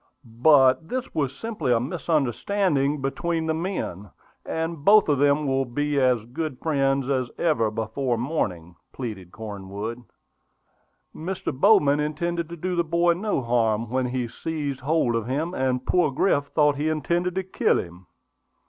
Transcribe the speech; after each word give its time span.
"But 0.25 0.89
this 0.89 1.13
was 1.13 1.37
simply 1.37 1.71
a 1.71 1.79
misunderstanding 1.79 3.01
between 3.03 3.45
the 3.45 3.53
men; 3.53 4.09
and 4.43 4.83
both 4.83 5.07
of 5.07 5.19
them 5.19 5.45
will 5.45 5.63
be 5.63 5.99
as 6.01 6.25
good 6.25 6.57
friends 6.57 7.07
as 7.07 7.29
ever 7.37 7.69
before 7.69 8.17
morning," 8.17 8.77
pleaded 8.93 9.31
Cornwood. 9.31 10.03
"Mr. 11.15 11.53
Bowman 11.53 11.99
intended 11.99 12.49
to 12.49 12.57
do 12.57 12.75
the 12.75 12.83
boy 12.83 13.13
no 13.13 13.43
harm 13.43 13.91
when 13.91 14.07
he 14.07 14.27
seized 14.27 14.79
hold 14.79 15.15
of 15.15 15.27
him; 15.27 15.53
and 15.53 15.85
poor 15.85 16.09
Griff 16.09 16.45
thought 16.45 16.77
he 16.77 16.89
intended 16.89 17.35
to 17.35 17.43
kill 17.43 17.77
him." 17.77 18.07